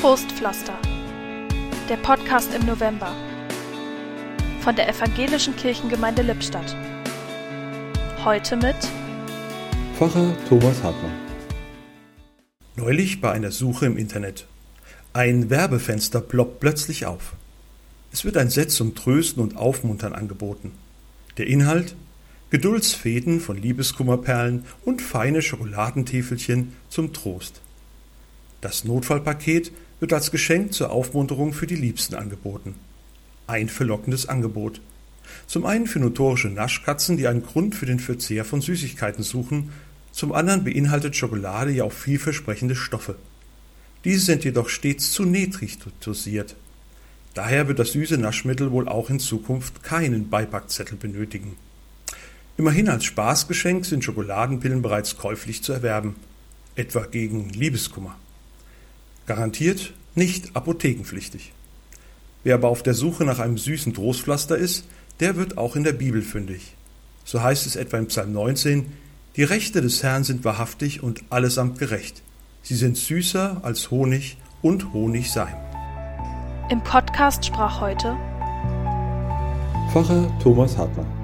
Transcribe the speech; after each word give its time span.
Trostpflaster. 0.00 0.72
Der 1.90 1.98
Podcast 1.98 2.54
im 2.54 2.64
November. 2.64 3.14
Von 4.62 4.74
der 4.74 4.88
Evangelischen 4.88 5.54
Kirchengemeinde 5.56 6.22
Lippstadt. 6.22 6.74
Heute 8.24 8.56
mit 8.56 8.76
Pfarrer 9.98 10.34
Thomas 10.48 10.82
Hartmann. 10.82 11.12
Neulich 12.76 13.20
bei 13.20 13.30
einer 13.30 13.50
Suche 13.50 13.84
im 13.84 13.98
Internet. 13.98 14.46
Ein 15.12 15.50
Werbefenster 15.50 16.22
ploppt 16.22 16.60
plötzlich 16.60 17.04
auf. 17.04 17.34
Es 18.10 18.24
wird 18.24 18.38
ein 18.38 18.48
Set 18.48 18.70
zum 18.70 18.94
Trösten 18.94 19.42
und 19.42 19.58
Aufmuntern 19.58 20.14
angeboten. 20.14 20.72
Der 21.36 21.46
Inhalt? 21.46 21.94
Geduldsfäden 22.48 23.38
von 23.38 23.58
Liebeskummerperlen 23.58 24.64
und 24.82 25.02
feine 25.02 25.42
Schokoladentäfelchen 25.42 26.72
zum 26.88 27.12
Trost. 27.12 27.60
Das 28.60 28.84
Notfallpaket 28.84 29.72
wird 30.00 30.12
als 30.12 30.30
Geschenk 30.30 30.72
zur 30.72 30.90
Aufmunterung 30.90 31.52
für 31.52 31.66
die 31.66 31.76
Liebsten 31.76 32.14
angeboten. 32.14 32.74
Ein 33.46 33.68
verlockendes 33.68 34.28
Angebot. 34.28 34.80
Zum 35.46 35.64
einen 35.64 35.86
für 35.86 36.00
notorische 36.00 36.48
Naschkatzen, 36.48 37.16
die 37.16 37.26
einen 37.26 37.42
Grund 37.42 37.74
für 37.74 37.86
den 37.86 38.00
Verzehr 38.00 38.44
von 38.44 38.60
Süßigkeiten 38.60 39.22
suchen, 39.22 39.70
zum 40.12 40.32
anderen 40.32 40.64
beinhaltet 40.64 41.16
Schokolade 41.16 41.70
ja 41.70 41.84
auch 41.84 41.92
vielversprechende 41.92 42.74
Stoffe. 42.74 43.16
Diese 44.04 44.24
sind 44.24 44.44
jedoch 44.44 44.68
stets 44.68 45.12
zu 45.12 45.24
niedrig 45.24 45.78
dosiert. 46.04 46.56
Daher 47.34 47.68
wird 47.68 47.78
das 47.78 47.92
süße 47.92 48.18
Naschmittel 48.18 48.72
wohl 48.72 48.88
auch 48.88 49.08
in 49.08 49.20
Zukunft 49.20 49.84
keinen 49.84 50.30
Beipackzettel 50.30 50.96
benötigen. 50.96 51.56
Immerhin 52.56 52.88
als 52.88 53.04
Spaßgeschenk 53.04 53.86
sind 53.86 54.04
Schokoladenpillen 54.04 54.82
bereits 54.82 55.16
käuflich 55.16 55.62
zu 55.62 55.72
erwerben, 55.72 56.16
etwa 56.74 57.06
gegen 57.06 57.50
Liebeskummer. 57.50 58.16
Garantiert 59.30 59.92
nicht 60.16 60.56
apothekenpflichtig. 60.56 61.52
Wer 62.42 62.56
aber 62.56 62.66
auf 62.66 62.82
der 62.82 62.94
Suche 62.94 63.24
nach 63.24 63.38
einem 63.38 63.58
süßen 63.58 63.94
Trostpflaster 63.94 64.58
ist, 64.58 64.86
der 65.20 65.36
wird 65.36 65.56
auch 65.56 65.76
in 65.76 65.84
der 65.84 65.92
Bibel 65.92 66.20
fündig. 66.20 66.74
So 67.24 67.40
heißt 67.40 67.64
es 67.64 67.76
etwa 67.76 67.98
im 67.98 68.08
Psalm 68.08 68.32
19, 68.32 68.86
die 69.36 69.44
Rechte 69.44 69.82
des 69.82 70.02
Herrn 70.02 70.24
sind 70.24 70.44
wahrhaftig 70.44 71.04
und 71.04 71.22
allesamt 71.30 71.78
gerecht. 71.78 72.22
Sie 72.62 72.74
sind 72.74 72.96
süßer 72.96 73.60
als 73.62 73.92
Honig 73.92 74.36
und 74.62 74.92
Honigseim. 74.92 75.54
Im 76.68 76.82
Podcast 76.82 77.46
sprach 77.46 77.80
heute 77.80 78.16
Pfarrer 79.92 80.28
Thomas 80.42 80.76
Hartmann. 80.76 81.19